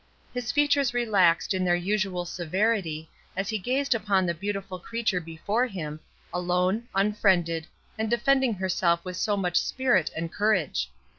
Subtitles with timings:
[0.33, 5.67] His features relaxed in their usual severity as he gazed upon the beautiful creature before
[5.67, 5.99] him,
[6.33, 7.67] alone, unfriended,
[7.99, 10.89] and defending herself with so much spirit and courage.